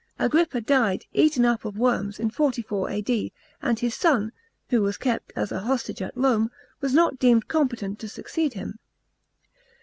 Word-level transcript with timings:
Agrippa 0.17 0.59
died, 0.59 1.05
eaten 1.13 1.45
up 1.45 1.63
of 1.63 1.77
worms, 1.77 2.17
in 2.19 2.31
44 2.31 2.89
A.D., 2.89 3.31
and 3.61 3.77
his 3.77 3.93
son, 3.93 4.31
who 4.71 4.81
was 4.81 4.97
kept 4.97 5.31
as 5.35 5.51
;i 5.51 5.59
hostage 5.59 6.01
at 6.01 6.17
Rome, 6.17 6.49
was 6.79 6.91
not 6.95 7.19
deemed 7.19 7.47
competent 7.47 7.99
to 7.99 8.09
succeed 8.09 8.53
him. 8.53 8.79